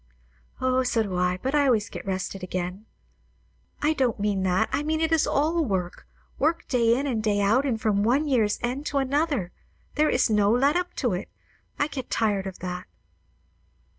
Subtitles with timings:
[0.59, 2.87] "O, so do I; but I always get rested again."
[3.83, 4.67] "I don't mean that.
[4.71, 6.07] I mean it is all work,
[6.39, 9.51] work; day in and day out, and from one year's end to another.
[9.93, 11.29] There is no let up to it.
[11.77, 12.87] I get tired of that."